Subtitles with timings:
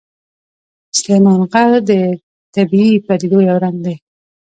[0.97, 1.91] سلیمان غر د
[2.55, 3.95] طبیعي پدیدو یو رنګ دی.